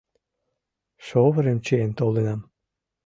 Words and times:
Шовырым 1.05 1.59
чиен 1.65 1.91
толынам. 1.99 2.41